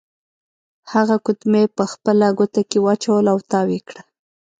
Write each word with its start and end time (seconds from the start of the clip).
هغه 0.91 1.15
ګوتمۍ 1.25 1.65
په 1.77 1.83
خپله 1.91 2.27
ګوته 2.37 2.61
کې 2.69 2.77
واچوله 2.85 3.29
او 3.33 3.39
تاو 3.51 3.67
یې 3.73 3.81
کړه. 3.87 4.01